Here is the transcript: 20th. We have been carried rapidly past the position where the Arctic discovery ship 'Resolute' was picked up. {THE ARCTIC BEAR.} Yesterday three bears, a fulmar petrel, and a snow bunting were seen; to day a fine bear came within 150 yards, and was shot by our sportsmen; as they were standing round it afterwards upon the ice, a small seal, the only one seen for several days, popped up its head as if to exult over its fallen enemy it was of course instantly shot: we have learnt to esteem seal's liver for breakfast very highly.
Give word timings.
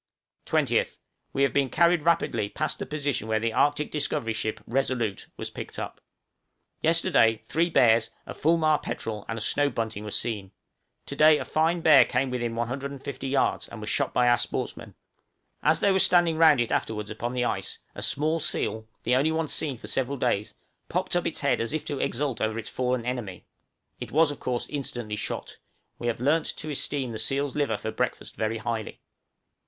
20th. 0.47 0.97
We 1.31 1.43
have 1.43 1.53
been 1.53 1.69
carried 1.69 2.03
rapidly 2.05 2.49
past 2.49 2.79
the 2.79 2.87
position 2.87 3.27
where 3.27 3.39
the 3.39 3.53
Arctic 3.53 3.91
discovery 3.91 4.33
ship 4.33 4.59
'Resolute' 4.65 5.27
was 5.37 5.51
picked 5.51 5.77
up. 5.77 6.01
{THE 6.81 6.87
ARCTIC 6.87 6.87
BEAR.} 6.87 6.89
Yesterday 7.35 7.41
three 7.45 7.69
bears, 7.69 8.09
a 8.25 8.33
fulmar 8.33 8.79
petrel, 8.81 9.25
and 9.29 9.37
a 9.37 9.41
snow 9.41 9.69
bunting 9.69 10.03
were 10.03 10.09
seen; 10.09 10.53
to 11.05 11.15
day 11.15 11.37
a 11.37 11.45
fine 11.45 11.81
bear 11.81 12.03
came 12.03 12.31
within 12.31 12.55
150 12.55 13.27
yards, 13.27 13.67
and 13.67 13.79
was 13.79 13.91
shot 13.91 14.11
by 14.11 14.27
our 14.27 14.39
sportsmen; 14.39 14.95
as 15.61 15.81
they 15.81 15.91
were 15.91 15.99
standing 15.99 16.35
round 16.35 16.59
it 16.59 16.71
afterwards 16.71 17.11
upon 17.11 17.33
the 17.33 17.45
ice, 17.45 17.77
a 17.93 18.01
small 18.01 18.39
seal, 18.39 18.87
the 19.03 19.13
only 19.15 19.31
one 19.31 19.47
seen 19.47 19.77
for 19.77 19.85
several 19.85 20.17
days, 20.17 20.55
popped 20.89 21.15
up 21.15 21.27
its 21.27 21.41
head 21.41 21.61
as 21.61 21.73
if 21.73 21.85
to 21.85 21.99
exult 21.99 22.41
over 22.41 22.57
its 22.57 22.71
fallen 22.71 23.05
enemy 23.05 23.45
it 23.99 24.11
was 24.11 24.31
of 24.31 24.39
course 24.39 24.67
instantly 24.69 25.15
shot: 25.15 25.59
we 25.99 26.07
have 26.07 26.19
learnt 26.19 26.47
to 26.47 26.71
esteem 26.71 27.15
seal's 27.19 27.55
liver 27.55 27.77
for 27.77 27.91
breakfast 27.91 28.35
very 28.35 28.57
highly. 28.57 28.99